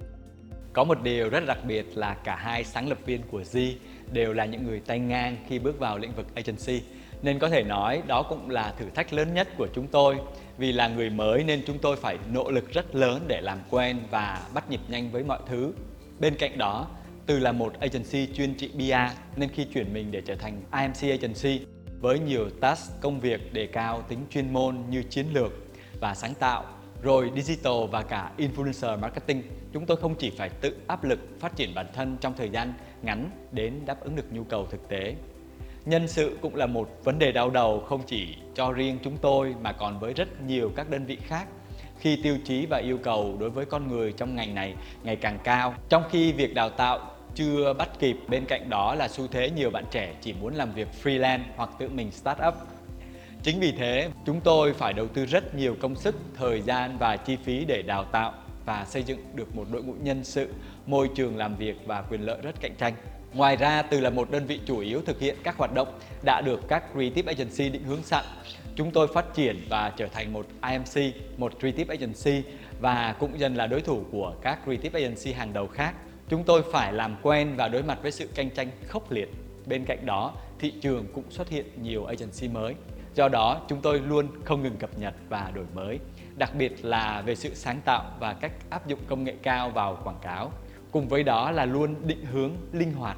Có 0.72 0.84
một 0.84 1.02
điều 1.02 1.30
rất 1.30 1.46
đặc 1.46 1.58
biệt 1.66 1.86
là 1.94 2.16
cả 2.24 2.36
hai 2.36 2.64
sáng 2.64 2.88
lập 2.88 2.98
viên 3.06 3.20
của 3.30 3.44
Di 3.44 3.76
đều 4.12 4.32
là 4.32 4.44
những 4.44 4.64
người 4.64 4.80
tay 4.80 4.98
ngang 4.98 5.36
khi 5.48 5.58
bước 5.58 5.78
vào 5.78 5.98
lĩnh 5.98 6.12
vực 6.16 6.26
agency. 6.34 6.82
Nên 7.22 7.38
có 7.38 7.48
thể 7.48 7.62
nói 7.62 8.02
đó 8.06 8.22
cũng 8.22 8.50
là 8.50 8.74
thử 8.78 8.90
thách 8.94 9.12
lớn 9.12 9.34
nhất 9.34 9.48
của 9.58 9.68
chúng 9.74 9.86
tôi. 9.86 10.16
Vì 10.58 10.72
là 10.72 10.88
người 10.88 11.10
mới 11.10 11.44
nên 11.44 11.62
chúng 11.66 11.78
tôi 11.78 11.96
phải 11.96 12.18
nỗ 12.32 12.50
lực 12.50 12.72
rất 12.72 12.94
lớn 12.94 13.24
để 13.28 13.40
làm 13.40 13.58
quen 13.70 13.98
và 14.10 14.42
bắt 14.54 14.70
nhịp 14.70 14.80
nhanh 14.88 15.10
với 15.10 15.24
mọi 15.24 15.38
thứ. 15.46 15.72
Bên 16.20 16.34
cạnh 16.38 16.58
đó, 16.58 16.88
từ 17.26 17.38
là 17.38 17.52
một 17.52 17.72
agency 17.80 18.26
chuyên 18.34 18.54
trị 18.54 18.68
PR 18.68 19.16
nên 19.36 19.48
khi 19.48 19.64
chuyển 19.64 19.94
mình 19.94 20.10
để 20.10 20.20
trở 20.20 20.34
thành 20.34 20.62
IMC 20.72 21.20
agency 21.20 21.66
với 22.00 22.18
nhiều 22.18 22.50
task 22.60 23.00
công 23.00 23.20
việc 23.20 23.52
đề 23.52 23.66
cao 23.66 24.02
tính 24.08 24.18
chuyên 24.30 24.52
môn 24.52 24.76
như 24.90 25.02
chiến 25.02 25.26
lược 25.32 25.52
và 26.00 26.14
sáng 26.14 26.34
tạo 26.34 26.64
rồi 27.02 27.30
digital 27.36 27.72
và 27.90 28.02
cả 28.02 28.32
influencer 28.38 28.98
marketing 28.98 29.42
chúng 29.72 29.86
tôi 29.86 29.96
không 29.96 30.14
chỉ 30.14 30.30
phải 30.30 30.48
tự 30.48 30.76
áp 30.86 31.04
lực 31.04 31.18
phát 31.40 31.56
triển 31.56 31.74
bản 31.74 31.86
thân 31.94 32.16
trong 32.20 32.34
thời 32.36 32.48
gian 32.48 32.72
ngắn 33.02 33.30
đến 33.52 33.80
đáp 33.86 34.00
ứng 34.00 34.16
được 34.16 34.32
nhu 34.32 34.44
cầu 34.44 34.66
thực 34.70 34.88
tế 34.88 35.14
nhân 35.86 36.08
sự 36.08 36.38
cũng 36.42 36.54
là 36.54 36.66
một 36.66 36.88
vấn 37.04 37.18
đề 37.18 37.32
đau 37.32 37.50
đầu 37.50 37.80
không 37.80 38.02
chỉ 38.06 38.36
cho 38.54 38.72
riêng 38.72 38.98
chúng 39.04 39.16
tôi 39.16 39.54
mà 39.62 39.72
còn 39.72 39.98
với 39.98 40.14
rất 40.14 40.42
nhiều 40.46 40.72
các 40.76 40.90
đơn 40.90 41.06
vị 41.06 41.18
khác. 41.22 41.46
Khi 41.98 42.20
tiêu 42.22 42.38
chí 42.44 42.66
và 42.66 42.78
yêu 42.78 42.98
cầu 42.98 43.36
đối 43.40 43.50
với 43.50 43.64
con 43.64 43.88
người 43.88 44.12
trong 44.12 44.36
ngành 44.36 44.54
này 44.54 44.74
ngày 45.02 45.16
càng 45.16 45.38
cao, 45.44 45.74
trong 45.88 46.02
khi 46.10 46.32
việc 46.32 46.54
đào 46.54 46.70
tạo 46.70 47.10
chưa 47.34 47.72
bắt 47.72 47.88
kịp, 47.98 48.16
bên 48.28 48.44
cạnh 48.48 48.70
đó 48.70 48.94
là 48.94 49.08
xu 49.08 49.26
thế 49.26 49.50
nhiều 49.50 49.70
bạn 49.70 49.84
trẻ 49.90 50.14
chỉ 50.20 50.32
muốn 50.32 50.54
làm 50.54 50.72
việc 50.72 50.88
freelance 51.02 51.40
hoặc 51.56 51.70
tự 51.78 51.88
mình 51.88 52.10
start 52.10 52.38
up. 52.48 52.54
Chính 53.42 53.60
vì 53.60 53.72
thế, 53.72 54.08
chúng 54.26 54.40
tôi 54.40 54.72
phải 54.72 54.92
đầu 54.92 55.08
tư 55.08 55.26
rất 55.26 55.54
nhiều 55.54 55.76
công 55.80 55.96
sức, 55.96 56.14
thời 56.34 56.60
gian 56.60 56.98
và 56.98 57.16
chi 57.16 57.36
phí 57.44 57.64
để 57.64 57.82
đào 57.82 58.04
tạo 58.04 58.32
và 58.66 58.84
xây 58.84 59.02
dựng 59.02 59.18
được 59.34 59.56
một 59.56 59.64
đội 59.72 59.82
ngũ 59.82 59.94
nhân 60.02 60.24
sự, 60.24 60.48
môi 60.86 61.08
trường 61.14 61.36
làm 61.36 61.56
việc 61.56 61.76
và 61.86 62.02
quyền 62.02 62.20
lợi 62.20 62.38
rất 62.42 62.60
cạnh 62.60 62.74
tranh. 62.78 62.94
Ngoài 63.36 63.56
ra, 63.56 63.82
từ 63.82 64.00
là 64.00 64.10
một 64.10 64.30
đơn 64.30 64.46
vị 64.46 64.60
chủ 64.66 64.78
yếu 64.78 65.02
thực 65.02 65.20
hiện 65.20 65.36
các 65.42 65.56
hoạt 65.56 65.74
động 65.74 65.98
đã 66.22 66.40
được 66.40 66.68
các 66.68 66.84
creative 66.92 67.32
agency 67.32 67.68
định 67.68 67.84
hướng 67.84 68.02
sẵn, 68.02 68.24
chúng 68.76 68.90
tôi 68.90 69.08
phát 69.14 69.34
triển 69.34 69.66
và 69.68 69.92
trở 69.96 70.06
thành 70.06 70.32
một 70.32 70.46
IMC, 70.70 71.14
một 71.38 71.52
creative 71.58 71.96
agency 71.96 72.50
và 72.80 73.14
cũng 73.18 73.38
dần 73.40 73.54
là 73.54 73.66
đối 73.66 73.80
thủ 73.80 74.04
của 74.12 74.34
các 74.42 74.58
creative 74.64 75.00
agency 75.00 75.32
hàng 75.32 75.52
đầu 75.52 75.66
khác. 75.66 75.94
Chúng 76.28 76.44
tôi 76.44 76.62
phải 76.72 76.92
làm 76.92 77.16
quen 77.22 77.54
và 77.56 77.68
đối 77.68 77.82
mặt 77.82 77.98
với 78.02 78.12
sự 78.12 78.28
cạnh 78.34 78.50
tranh 78.50 78.70
khốc 78.88 79.12
liệt. 79.12 79.28
Bên 79.66 79.84
cạnh 79.84 80.06
đó, 80.06 80.32
thị 80.58 80.72
trường 80.82 81.06
cũng 81.14 81.30
xuất 81.30 81.48
hiện 81.48 81.66
nhiều 81.82 82.04
agency 82.04 82.48
mới. 82.48 82.74
Do 83.14 83.28
đó, 83.28 83.60
chúng 83.68 83.80
tôi 83.80 84.00
luôn 84.00 84.26
không 84.44 84.62
ngừng 84.62 84.76
cập 84.76 84.98
nhật 84.98 85.14
và 85.28 85.50
đổi 85.54 85.64
mới, 85.74 85.98
đặc 86.36 86.50
biệt 86.58 86.84
là 86.84 87.22
về 87.26 87.34
sự 87.34 87.54
sáng 87.54 87.80
tạo 87.84 88.04
và 88.20 88.32
cách 88.32 88.52
áp 88.70 88.86
dụng 88.86 89.00
công 89.08 89.24
nghệ 89.24 89.34
cao 89.42 89.70
vào 89.70 89.98
quảng 90.04 90.18
cáo. 90.22 90.52
Cùng 90.90 91.08
với 91.08 91.22
đó 91.22 91.50
là 91.50 91.64
luôn 91.64 91.94
định 92.06 92.26
hướng 92.32 92.52
linh 92.72 92.92
hoạt, 92.92 93.16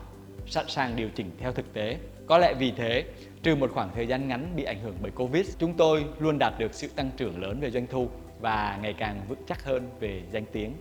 sẵn 0.50 0.64
sàng 0.68 0.96
điều 0.96 1.08
chỉnh 1.14 1.30
theo 1.38 1.52
thực 1.52 1.72
tế. 1.72 1.98
Có 2.26 2.38
lẽ 2.38 2.54
vì 2.58 2.72
thế, 2.76 3.04
trừ 3.42 3.56
một 3.56 3.70
khoảng 3.74 3.90
thời 3.94 4.06
gian 4.06 4.28
ngắn 4.28 4.52
bị 4.56 4.64
ảnh 4.64 4.80
hưởng 4.80 4.96
bởi 5.02 5.10
Covid, 5.10 5.56
chúng 5.58 5.74
tôi 5.74 6.04
luôn 6.18 6.36
đạt 6.38 6.52
được 6.58 6.74
sự 6.74 6.88
tăng 6.96 7.10
trưởng 7.16 7.42
lớn 7.42 7.60
về 7.60 7.70
doanh 7.70 7.86
thu 7.86 8.08
và 8.40 8.78
ngày 8.82 8.94
càng 8.98 9.20
vững 9.28 9.42
chắc 9.46 9.64
hơn 9.64 9.88
về 10.00 10.22
danh 10.30 10.44
tiếng. 10.52 10.72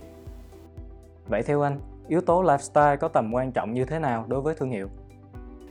Vậy 1.26 1.42
theo 1.42 1.62
anh, 1.62 1.80
yếu 2.08 2.20
tố 2.20 2.42
lifestyle 2.42 2.96
có 2.96 3.08
tầm 3.08 3.34
quan 3.34 3.52
trọng 3.52 3.74
như 3.74 3.84
thế 3.84 3.98
nào 3.98 4.24
đối 4.28 4.40
với 4.40 4.54
thương 4.54 4.70
hiệu? 4.70 4.88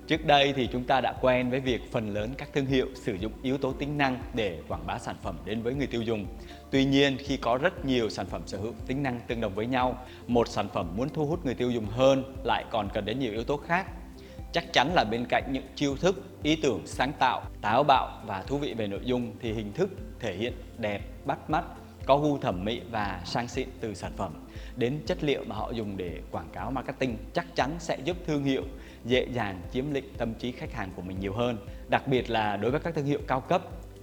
Trước 0.07 0.25
đây 0.25 0.53
thì 0.53 0.69
chúng 0.71 0.83
ta 0.83 1.01
đã 1.01 1.13
quen 1.21 1.49
với 1.49 1.59
việc 1.59 1.91
phần 1.91 2.13
lớn 2.13 2.33
các 2.37 2.49
thương 2.53 2.65
hiệu 2.65 2.87
sử 2.95 3.13
dụng 3.13 3.31
yếu 3.43 3.57
tố 3.57 3.73
tính 3.73 3.97
năng 3.97 4.19
để 4.33 4.59
quảng 4.67 4.87
bá 4.87 4.99
sản 4.99 5.15
phẩm 5.23 5.37
đến 5.45 5.61
với 5.61 5.73
người 5.73 5.87
tiêu 5.87 6.01
dùng. 6.01 6.25
Tuy 6.71 6.85
nhiên, 6.85 7.17
khi 7.19 7.37
có 7.37 7.57
rất 7.57 7.85
nhiều 7.85 8.09
sản 8.09 8.25
phẩm 8.25 8.41
sở 8.45 8.57
hữu 8.57 8.73
tính 8.87 9.03
năng 9.03 9.19
tương 9.27 9.41
đồng 9.41 9.55
với 9.55 9.65
nhau, 9.65 10.05
một 10.27 10.47
sản 10.47 10.67
phẩm 10.73 10.93
muốn 10.97 11.09
thu 11.09 11.25
hút 11.25 11.45
người 11.45 11.53
tiêu 11.55 11.71
dùng 11.71 11.85
hơn 11.85 12.35
lại 12.43 12.65
còn 12.71 12.89
cần 12.93 13.05
đến 13.05 13.19
nhiều 13.19 13.31
yếu 13.31 13.43
tố 13.43 13.57
khác. 13.57 13.87
Chắc 14.53 14.73
chắn 14.73 14.93
là 14.93 15.03
bên 15.03 15.25
cạnh 15.29 15.43
những 15.51 15.67
chiêu 15.75 15.95
thức, 15.95 16.23
ý 16.43 16.55
tưởng 16.55 16.81
sáng 16.85 17.11
tạo, 17.19 17.41
táo 17.61 17.83
bạo 17.83 18.21
và 18.25 18.43
thú 18.47 18.57
vị 18.57 18.73
về 18.73 18.87
nội 18.87 19.01
dung 19.03 19.35
thì 19.41 19.53
hình 19.53 19.73
thức 19.73 19.89
thể 20.19 20.35
hiện 20.35 20.53
đẹp, 20.77 21.01
bắt 21.25 21.49
mắt, 21.49 21.63
có 22.05 22.17
gu 22.17 22.37
thẩm 22.37 22.65
mỹ 22.65 22.81
và 22.91 23.21
sang 23.25 23.47
xịn 23.47 23.69
từ 23.79 23.93
sản 23.93 24.11
phẩm 24.17 24.33
đến 24.75 24.99
chất 25.05 25.23
liệu 25.23 25.43
mà 25.47 25.55
họ 25.55 25.71
dùng 25.71 25.97
để 25.97 26.21
quảng 26.31 26.49
cáo 26.53 26.71
marketing 26.71 27.17
chắc 27.33 27.55
chắn 27.55 27.75
sẽ 27.79 27.97
giúp 28.03 28.17
thương 28.25 28.43
hiệu 28.43 28.63
dễ 29.07 29.27
dàng 29.33 29.61
chiếm 29.73 29.93
lĩnh 29.93 30.13
tâm 30.17 30.33
trí 30.33 30.51
khách 30.51 30.73
hàng 30.73 30.89
của 30.95 31.01
mình 31.01 31.19
nhiều 31.19 31.33
hơn. 31.33 31.57
Đặc 31.89 32.07
biệt 32.07 32.29
là 32.29 32.57
đối 32.57 32.71
với 32.71 32.79
các 32.79 32.95
thương 32.95 33.05
hiệu 33.05 33.19
cao 33.27 33.41
cấp, 33.41 33.61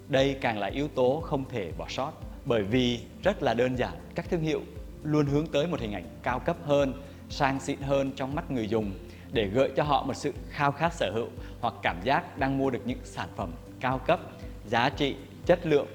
đây 0.09 0.37
càng 0.41 0.59
là 0.59 0.67
yếu 0.67 0.89
tố 0.89 1.21
không 1.25 1.45
thể 1.49 1.73
bỏ 1.79 1.87
sót 1.89 2.13
bởi 2.45 2.63
vì 2.63 3.01
rất 3.23 3.43
là 3.43 3.55
đơn 3.55 3.77
giản, 3.77 3.93
các 4.15 4.31
thương 4.31 4.41
hiệu 4.41 4.61
luôn 5.03 5.27
hướng 5.27 5.47
tới 5.47 5.67
một 5.67 5.81
hình 5.81 5.93
ảnh 5.93 6.05
cao 6.23 6.39
cấp 6.39 6.57
hơn, 6.65 7.03
sang 7.29 7.61
xịn 7.61 7.81
hơn 7.81 8.13
trong 8.17 8.35
mắt 8.35 8.51
người 8.51 8.69
dùng 8.69 8.93
để 9.33 9.47
gợi 9.47 9.71
cho 9.77 9.83
họ 9.83 10.03
một 10.03 10.15
sự 10.15 10.33
khao 10.51 10.73
khát 10.73 10.93
sở 10.93 11.11
hữu 11.15 11.29
hoặc 11.61 11.75
cảm 11.83 11.97
giác 12.05 12.39
đang 12.39 12.59
mua 12.59 12.71
được 12.71 12.83
những 12.87 12.99
sản 13.05 13.29
phẩm 13.37 13.53
cao 13.81 13.99
cấp, 13.99 14.21
giá 14.67 14.91
trị, 14.91 15.17
chất 15.47 15.67
lượng. 15.67 15.87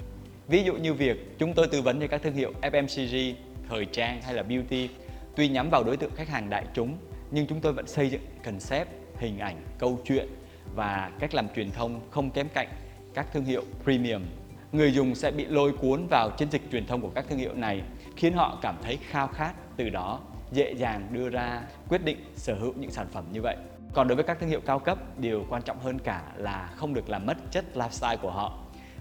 Ví 0.47 0.63
dụ 0.63 0.73
như 0.73 0.93
việc 0.93 1.39
chúng 1.39 1.53
tôi 1.53 1.67
tư 1.67 1.81
vấn 1.81 1.99
cho 1.99 2.07
các 2.07 2.21
thương 2.23 2.33
hiệu 2.33 2.53
FMCG, 2.61 3.33
thời 3.69 3.85
trang 3.85 4.21
hay 4.21 4.33
là 4.33 4.43
beauty 4.43 4.89
tuy 5.35 5.49
nhắm 5.49 5.69
vào 5.69 5.83
đối 5.83 5.97
tượng 5.97 6.11
khách 6.15 6.29
hàng 6.29 6.49
đại 6.49 6.65
chúng 6.73 6.97
nhưng 7.31 7.47
chúng 7.47 7.61
tôi 7.61 7.73
vẫn 7.73 7.87
xây 7.87 8.09
dựng 8.09 8.21
concept, 8.43 8.87
hình 9.19 9.39
ảnh, 9.39 9.61
câu 9.77 9.99
chuyện 10.05 10.27
và 10.75 11.11
cách 11.19 11.33
làm 11.33 11.47
truyền 11.55 11.71
thông 11.71 11.99
không 12.09 12.29
kém 12.29 12.47
cạnh 12.53 12.67
các 13.13 13.27
thương 13.33 13.45
hiệu 13.45 13.63
premium. 13.83 14.21
Người 14.71 14.93
dùng 14.93 15.15
sẽ 15.15 15.31
bị 15.31 15.45
lôi 15.45 15.71
cuốn 15.71 16.07
vào 16.09 16.29
chiến 16.37 16.51
dịch 16.51 16.61
truyền 16.71 16.85
thông 16.85 17.01
của 17.01 17.09
các 17.15 17.25
thương 17.29 17.39
hiệu 17.39 17.53
này, 17.53 17.81
khiến 18.15 18.33
họ 18.33 18.59
cảm 18.61 18.75
thấy 18.83 18.97
khao 19.09 19.27
khát 19.27 19.53
từ 19.77 19.89
đó 19.89 20.19
dễ 20.51 20.73
dàng 20.73 21.07
đưa 21.11 21.29
ra 21.29 21.61
quyết 21.89 22.05
định 22.05 22.17
sở 22.35 22.55
hữu 22.55 22.73
những 22.77 22.91
sản 22.91 23.07
phẩm 23.11 23.23
như 23.31 23.41
vậy. 23.41 23.57
Còn 23.93 24.07
đối 24.07 24.15
với 24.15 24.23
các 24.23 24.39
thương 24.39 24.49
hiệu 24.49 24.61
cao 24.65 24.79
cấp, 24.79 25.19
điều 25.19 25.45
quan 25.49 25.61
trọng 25.61 25.79
hơn 25.79 25.99
cả 25.99 26.21
là 26.35 26.69
không 26.75 26.93
được 26.93 27.09
làm 27.09 27.25
mất 27.25 27.37
chất 27.51 27.65
lifestyle 27.73 28.17
của 28.17 28.31
họ. 28.31 28.59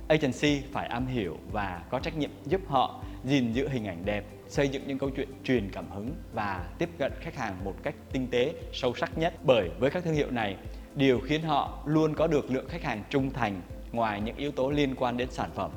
Agency 0.09 0.63
phải 0.73 0.89
am 0.89 1.07
hiểu 1.07 1.37
và 1.53 1.83
có 1.91 1.99
trách 1.99 2.17
nhiệm 2.17 2.31
giúp 2.47 2.61
họ 2.67 3.03
gìn 3.25 3.53
giữ 3.53 3.69
hình 3.69 3.87
ảnh 3.87 4.05
đẹp, 4.05 4.25
xây 4.49 4.69
dựng 4.69 4.83
những 4.87 4.99
câu 4.99 5.11
chuyện 5.11 5.29
truyền 5.45 5.71
cảm 5.73 5.91
hứng 5.91 6.11
và 6.33 6.69
tiếp 6.79 6.89
cận 6.99 7.13
khách 7.21 7.37
hàng 7.37 7.65
một 7.65 7.75
cách 7.83 7.95
tinh 8.13 8.27
tế, 8.31 8.55
sâu 8.73 8.95
sắc 8.95 9.19
nhất. 9.19 9.35
Bởi 9.45 9.71
với 9.79 9.91
các 9.91 10.05
thương 10.05 10.15
hiệu 10.15 10.31
này, 10.31 10.57
điều 10.95 11.21
khiến 11.21 11.43
họ 11.43 11.83
luôn 11.87 12.15
có 12.15 12.27
được 12.27 12.51
lượng 12.51 12.69
khách 12.69 12.83
hàng 12.83 13.03
trung 13.11 13.31
thành 13.31 13.61
ngoài 13.93 14.21
những 14.21 14.37
yếu 14.37 14.51
tố 14.51 14.71
liên 14.71 14.95
quan 14.95 15.17
đến 15.17 15.31
sản 15.31 15.51
phẩm, 15.55 15.71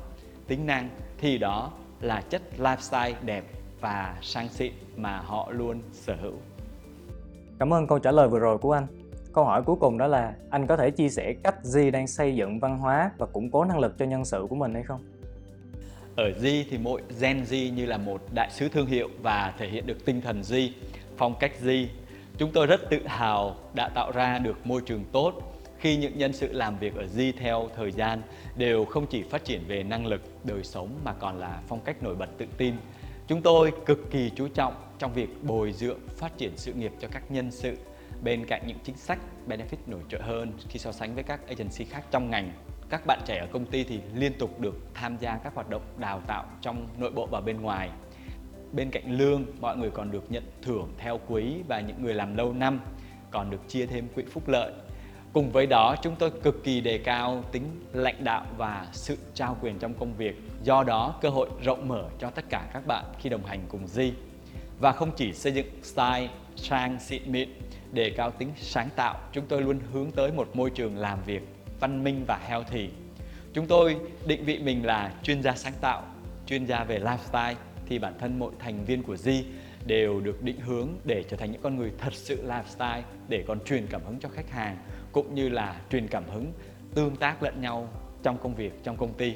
tính 0.48 0.66
năng 0.66 0.88
thì 1.18 1.38
đó 1.38 1.72
là 2.00 2.20
chất 2.20 2.42
lifestyle 2.58 3.14
đẹp 3.24 3.44
và 3.80 4.18
sang 4.22 4.48
xịn 4.48 4.72
mà 4.96 5.18
họ 5.18 5.50
luôn 5.50 5.82
sở 5.92 6.16
hữu. 6.16 6.34
Cảm 7.58 7.72
ơn 7.72 7.86
câu 7.86 7.98
trả 7.98 8.10
lời 8.10 8.28
vừa 8.28 8.38
rồi 8.38 8.58
của 8.58 8.72
anh. 8.72 8.86
Câu 9.32 9.44
hỏi 9.44 9.62
cuối 9.62 9.76
cùng 9.80 9.98
đó 9.98 10.06
là 10.06 10.34
anh 10.50 10.66
có 10.66 10.76
thể 10.76 10.90
chia 10.90 11.08
sẻ 11.08 11.34
cách 11.42 11.54
Di 11.62 11.90
đang 11.90 12.06
xây 12.06 12.36
dựng 12.36 12.60
văn 12.60 12.78
hóa 12.78 13.10
và 13.18 13.26
củng 13.26 13.50
cố 13.50 13.64
năng 13.64 13.78
lực 13.78 13.98
cho 13.98 14.04
nhân 14.04 14.24
sự 14.24 14.46
của 14.50 14.56
mình 14.56 14.74
hay 14.74 14.82
không? 14.82 15.00
Ở 16.16 16.32
Di 16.38 16.66
thì 16.70 16.78
mỗi 16.78 17.02
Gen 17.20 17.42
Z 17.42 17.74
như 17.74 17.86
là 17.86 17.98
một 17.98 18.20
đại 18.34 18.50
sứ 18.50 18.68
thương 18.68 18.86
hiệu 18.86 19.08
và 19.22 19.54
thể 19.58 19.68
hiện 19.68 19.86
được 19.86 20.04
tinh 20.04 20.20
thần 20.20 20.42
Di, 20.42 20.72
phong 21.16 21.34
cách 21.40 21.52
Di. 21.60 21.88
Chúng 22.38 22.50
tôi 22.52 22.66
rất 22.66 22.90
tự 22.90 23.06
hào 23.06 23.56
đã 23.74 23.88
tạo 23.88 24.12
ra 24.12 24.38
được 24.38 24.66
môi 24.66 24.80
trường 24.86 25.04
tốt 25.12 25.32
khi 25.78 25.96
những 25.96 26.18
nhân 26.18 26.32
sự 26.32 26.52
làm 26.52 26.78
việc 26.78 26.94
ở 26.96 27.06
Di 27.06 27.32
theo 27.32 27.68
thời 27.76 27.92
gian 27.92 28.22
đều 28.56 28.84
không 28.84 29.06
chỉ 29.06 29.22
phát 29.22 29.44
triển 29.44 29.64
về 29.68 29.82
năng 29.82 30.06
lực, 30.06 30.20
đời 30.44 30.64
sống 30.64 30.88
mà 31.04 31.12
còn 31.12 31.38
là 31.38 31.60
phong 31.68 31.80
cách 31.80 32.02
nổi 32.02 32.14
bật 32.14 32.28
tự 32.38 32.46
tin. 32.56 32.74
Chúng 33.28 33.42
tôi 33.42 33.72
cực 33.86 34.10
kỳ 34.10 34.30
chú 34.36 34.48
trọng 34.48 34.74
trong 34.98 35.12
việc 35.12 35.44
bồi 35.44 35.72
dưỡng, 35.72 35.98
phát 36.16 36.38
triển 36.38 36.52
sự 36.56 36.72
nghiệp 36.72 36.92
cho 37.00 37.08
các 37.10 37.30
nhân 37.30 37.50
sự 37.50 37.76
bên 38.22 38.46
cạnh 38.46 38.62
những 38.66 38.78
chính 38.84 38.96
sách 38.96 39.18
benefit 39.48 39.76
nổi 39.86 40.00
trội 40.08 40.22
hơn 40.22 40.52
khi 40.68 40.78
so 40.78 40.92
sánh 40.92 41.14
với 41.14 41.24
các 41.24 41.48
agency 41.48 41.84
khác 41.84 42.04
trong 42.10 42.30
ngành. 42.30 42.52
Các 42.90 43.06
bạn 43.06 43.20
trẻ 43.26 43.38
ở 43.38 43.46
công 43.52 43.66
ty 43.66 43.84
thì 43.84 44.00
liên 44.14 44.32
tục 44.38 44.60
được 44.60 44.74
tham 44.94 45.16
gia 45.20 45.36
các 45.36 45.54
hoạt 45.54 45.70
động 45.70 45.82
đào 45.98 46.20
tạo 46.26 46.44
trong 46.60 46.88
nội 46.98 47.10
bộ 47.10 47.26
và 47.26 47.40
bên 47.40 47.60
ngoài. 47.60 47.90
Bên 48.72 48.90
cạnh 48.90 49.18
lương, 49.18 49.44
mọi 49.60 49.76
người 49.76 49.90
còn 49.90 50.10
được 50.10 50.24
nhận 50.32 50.44
thưởng 50.62 50.94
theo 50.98 51.20
quý 51.28 51.54
và 51.68 51.80
những 51.80 52.02
người 52.02 52.14
làm 52.14 52.36
lâu 52.36 52.52
năm 52.52 52.80
còn 53.30 53.50
được 53.50 53.68
chia 53.68 53.86
thêm 53.86 54.08
quỹ 54.14 54.24
phúc 54.24 54.48
lợi. 54.48 54.72
Cùng 55.32 55.50
với 55.50 55.66
đó, 55.66 55.96
chúng 56.02 56.16
tôi 56.16 56.30
cực 56.30 56.64
kỳ 56.64 56.80
đề 56.80 56.98
cao 56.98 57.44
tính 57.52 57.64
lãnh 57.92 58.24
đạo 58.24 58.46
và 58.56 58.86
sự 58.92 59.18
trao 59.34 59.56
quyền 59.60 59.78
trong 59.78 59.94
công 59.94 60.14
việc. 60.16 60.40
Do 60.62 60.84
đó, 60.84 61.14
cơ 61.20 61.28
hội 61.28 61.48
rộng 61.62 61.88
mở 61.88 62.08
cho 62.18 62.30
tất 62.30 62.44
cả 62.50 62.70
các 62.72 62.86
bạn 62.86 63.04
khi 63.18 63.30
đồng 63.30 63.44
hành 63.44 63.60
cùng 63.68 63.86
Di. 63.86 64.12
Và 64.80 64.92
không 64.92 65.10
chỉ 65.16 65.32
xây 65.32 65.52
dựng 65.52 65.66
style, 65.82 66.28
trang, 66.56 67.00
xịn 67.00 67.32
mịn, 67.32 67.48
đề 67.92 68.10
cao 68.10 68.30
tính 68.30 68.52
sáng 68.56 68.88
tạo, 68.96 69.20
chúng 69.32 69.46
tôi 69.48 69.62
luôn 69.62 69.80
hướng 69.92 70.10
tới 70.10 70.32
một 70.32 70.56
môi 70.56 70.70
trường 70.70 70.96
làm 70.96 71.18
việc 71.26 71.42
văn 71.80 72.04
minh 72.04 72.24
và 72.26 72.40
healthy. 72.46 72.88
Chúng 73.52 73.66
tôi 73.66 73.96
định 74.26 74.44
vị 74.44 74.58
mình 74.58 74.86
là 74.86 75.12
chuyên 75.22 75.42
gia 75.42 75.52
sáng 75.54 75.74
tạo, 75.80 76.02
chuyên 76.46 76.66
gia 76.66 76.84
về 76.84 76.98
lifestyle 76.98 77.54
thì 77.86 77.98
bản 77.98 78.14
thân 78.18 78.38
mỗi 78.38 78.52
thành 78.58 78.84
viên 78.84 79.02
của 79.02 79.16
Di 79.16 79.44
đều 79.86 80.20
được 80.20 80.42
định 80.42 80.60
hướng 80.60 80.88
để 81.04 81.24
trở 81.28 81.36
thành 81.36 81.52
những 81.52 81.62
con 81.62 81.76
người 81.76 81.92
thật 81.98 82.14
sự 82.14 82.48
lifestyle 82.48 83.02
để 83.28 83.44
còn 83.46 83.64
truyền 83.64 83.86
cảm 83.90 84.00
hứng 84.04 84.20
cho 84.20 84.28
khách 84.28 84.50
hàng 84.50 84.76
cũng 85.12 85.34
như 85.34 85.48
là 85.48 85.80
truyền 85.90 86.08
cảm 86.08 86.24
hứng 86.28 86.52
tương 86.94 87.16
tác 87.16 87.42
lẫn 87.42 87.60
nhau 87.60 87.88
trong 88.22 88.38
công 88.42 88.54
việc 88.54 88.72
trong 88.84 88.96
công 88.96 89.14
ty 89.14 89.34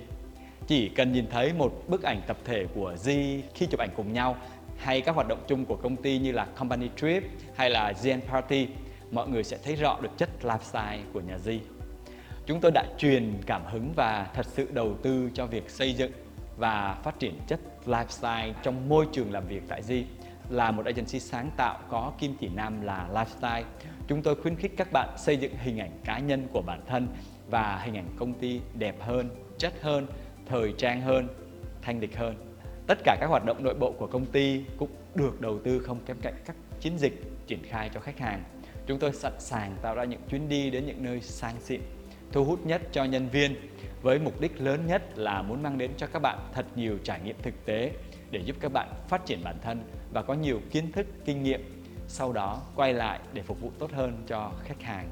chỉ 0.67 0.89
cần 0.89 1.13
nhìn 1.13 1.27
thấy 1.31 1.53
một 1.53 1.83
bức 1.89 2.03
ảnh 2.03 2.23
tập 2.27 2.37
thể 2.45 2.67
của 2.75 2.97
Di 2.97 3.43
khi 3.55 3.67
chụp 3.67 3.81
ảnh 3.81 3.91
cùng 3.97 4.13
nhau 4.13 4.37
hay 4.79 5.01
các 5.01 5.15
hoạt 5.15 5.29
động 5.29 5.45
chung 5.49 5.65
của 5.65 5.77
công 5.77 5.97
ty 5.97 6.19
như 6.19 6.33
là 6.33 6.45
company 6.45 6.89
trip 6.97 7.23
hay 7.55 7.71
là 7.71 7.93
Gen 8.03 8.21
Party 8.21 8.69
mọi 9.11 9.29
người 9.29 9.45
sẽ 9.45 9.59
thấy 9.65 9.77
rõ 9.77 9.99
được 10.03 10.11
chất 10.19 10.31
lifestyle 10.43 11.01
của 11.13 11.21
nhà 11.21 11.39
Di 11.39 11.61
chúng 12.47 12.61
tôi 12.61 12.71
đã 12.71 12.85
truyền 12.99 13.33
cảm 13.47 13.63
hứng 13.65 13.93
và 13.97 14.31
thật 14.35 14.47
sự 14.47 14.69
đầu 14.73 14.95
tư 15.03 15.31
cho 15.35 15.47
việc 15.47 15.71
xây 15.71 15.93
dựng 15.93 16.13
và 16.59 16.99
phát 17.03 17.19
triển 17.19 17.39
chất 17.47 17.61
lifestyle 17.87 18.53
trong 18.63 18.89
môi 18.89 19.07
trường 19.13 19.33
làm 19.33 19.47
việc 19.47 19.63
tại 19.69 19.83
Di 19.83 20.05
là 20.51 20.71
một 20.71 20.87
agency 20.87 21.21
sáng 21.21 21.51
tạo 21.57 21.79
có 21.89 22.13
kim 22.19 22.35
chỉ 22.41 22.49
nam 22.49 22.81
là 22.83 23.09
lifestyle. 23.13 23.63
Chúng 24.09 24.23
tôi 24.23 24.35
khuyến 24.35 24.57
khích 24.57 24.73
các 24.77 24.93
bạn 24.93 25.09
xây 25.19 25.37
dựng 25.37 25.53
hình 25.57 25.79
ảnh 25.81 25.91
cá 26.05 26.19
nhân 26.19 26.49
của 26.53 26.63
bản 26.63 26.81
thân 26.87 27.09
và 27.51 27.81
hình 27.85 27.97
ảnh 27.97 28.09
công 28.19 28.35
ty 28.35 28.61
đẹp 28.75 28.97
hơn, 29.01 29.31
chất 29.59 29.73
hơn, 29.83 30.07
thời 30.47 30.75
trang 30.79 31.01
hơn, 31.01 31.29
thanh 31.83 32.01
lịch 32.01 32.17
hơn. 32.17 32.46
Tất 32.87 32.99
cả 33.05 33.17
các 33.21 33.27
hoạt 33.27 33.45
động 33.45 33.65
nội 33.65 33.75
bộ 33.75 33.93
của 33.93 34.07
công 34.07 34.27
ty 34.27 34.65
cũng 34.77 34.91
được 35.15 35.41
đầu 35.41 35.59
tư 35.65 35.79
không 35.79 35.99
kém 36.07 36.17
cạnh 36.23 36.35
các 36.47 36.57
chiến 36.81 36.99
dịch 36.99 37.23
triển 37.47 37.63
khai 37.69 37.91
cho 37.95 38.01
khách 38.01 38.19
hàng. 38.19 38.45
Chúng 38.87 38.99
tôi 38.99 39.13
sẵn 39.13 39.33
sàng 39.39 39.77
tạo 39.83 39.95
ra 39.95 40.05
những 40.05 40.21
chuyến 40.31 40.49
đi 40.49 40.71
đến 40.71 40.87
những 40.87 41.05
nơi 41.05 41.21
sang 41.21 41.61
xịn, 41.61 41.81
thu 42.33 42.45
hút 42.45 42.67
nhất 42.67 42.83
cho 42.93 43.05
nhân 43.05 43.29
viên 43.29 43.57
với 44.03 44.19
mục 44.19 44.41
đích 44.41 44.61
lớn 44.61 44.87
nhất 44.87 45.19
là 45.19 45.43
muốn 45.43 45.63
mang 45.63 45.79
đến 45.79 45.91
cho 45.97 46.07
các 46.07 46.19
bạn 46.19 46.39
thật 46.53 46.67
nhiều 46.77 46.99
trải 47.05 47.21
nghiệm 47.25 47.37
thực 47.43 47.55
tế 47.65 47.91
để 48.31 48.41
giúp 48.45 48.57
các 48.61 48.73
bạn 48.73 48.89
phát 49.09 49.27
triển 49.27 49.45
bản 49.45 49.57
thân 49.63 49.83
và 50.13 50.23
có 50.23 50.35
nhiều 50.35 50.61
kiến 50.71 50.93
thức, 50.93 51.07
kinh 51.25 51.43
nghiệm 51.43 51.85
sau 52.09 52.33
đó 52.33 52.63
quay 52.77 52.95
lại 52.95 53.21
để 53.33 53.43
phục 53.43 53.61
vụ 53.61 53.71
tốt 53.79 53.91
hơn 53.93 54.23
cho 54.27 54.53
khách 54.65 54.83
hàng. 54.83 55.11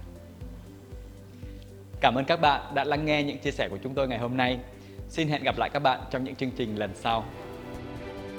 Cảm 2.01 2.15
ơn 2.15 2.25
các 2.25 2.41
bạn 2.41 2.75
đã 2.75 2.85
lắng 2.85 3.05
nghe 3.05 3.23
những 3.23 3.39
chia 3.39 3.51
sẻ 3.51 3.69
của 3.69 3.79
chúng 3.83 3.95
tôi 3.95 4.09
ngày 4.09 4.19
hôm 4.19 4.37
nay. 4.37 4.59
Xin 5.09 5.29
hẹn 5.29 5.43
gặp 5.43 5.59
lại 5.59 5.71
các 5.73 5.81
bạn 5.81 6.01
trong 6.11 6.25
những 6.25 6.35
chương 6.35 6.51
trình 6.51 6.77
lần 6.77 6.91
sau. 6.95 7.25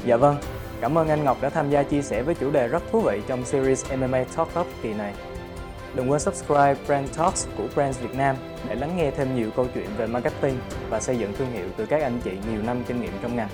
Dạ 0.06 0.18
vâng, 0.18 0.38
cảm 0.82 0.98
ơn 0.98 1.08
anh 1.08 1.24
Ngọc 1.24 1.38
đã 1.42 1.50
tham 1.50 1.70
gia 1.70 1.84
chia 1.84 2.02
sẻ 2.02 2.22
với 2.22 2.36
chủ 2.36 2.52
đề 2.52 2.68
rất 2.68 2.84
thú 2.92 3.02
vị 3.02 3.22
trong 3.28 3.46
series 3.46 3.86
MMA 3.94 4.24
Talk 4.36 4.60
Up 4.60 4.68
kỳ 4.82 4.94
này. 4.94 5.14
Đừng 5.96 6.12
quên 6.12 6.20
subscribe 6.20 6.76
Brand 6.88 7.18
Talks 7.18 7.48
của 7.58 7.68
Brands 7.76 8.00
Việt 8.00 8.16
Nam 8.16 8.36
để 8.68 8.76
lắng 8.76 8.98
nghe 8.98 9.12
thêm 9.12 9.36
nhiều 9.36 9.50
câu 9.56 9.68
chuyện 9.74 9.88
về 9.98 10.08
marketing 10.08 10.58
và 10.90 11.00
xây 11.00 11.18
dựng 11.18 11.34
thương 11.34 11.52
hiệu 11.52 11.68
từ 11.78 11.86
các 11.86 12.02
anh 12.02 12.20
chị 12.24 12.32
nhiều 12.52 12.62
năm 12.62 12.84
kinh 12.88 13.02
nghiệm 13.02 13.12
trong 13.22 13.36
ngành. 13.36 13.50